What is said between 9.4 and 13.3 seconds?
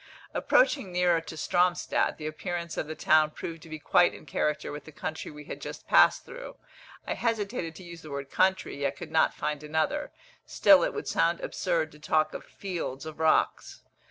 another; still it would sound absurd to talk of fields of